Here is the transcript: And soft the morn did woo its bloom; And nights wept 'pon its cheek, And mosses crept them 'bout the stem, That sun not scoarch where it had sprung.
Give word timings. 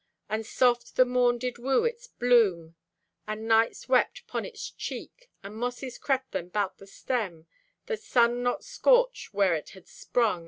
And 0.27 0.47
soft 0.47 0.95
the 0.95 1.05
morn 1.05 1.37
did 1.37 1.59
woo 1.59 1.83
its 1.85 2.07
bloom; 2.07 2.75
And 3.27 3.47
nights 3.47 3.87
wept 3.87 4.25
'pon 4.25 4.45
its 4.45 4.71
cheek, 4.71 5.29
And 5.43 5.53
mosses 5.55 5.99
crept 5.99 6.31
them 6.31 6.49
'bout 6.49 6.79
the 6.79 6.87
stem, 6.87 7.45
That 7.85 7.99
sun 8.01 8.41
not 8.41 8.63
scoarch 8.63 9.31
where 9.31 9.53
it 9.53 9.69
had 9.77 9.87
sprung. 9.87 10.39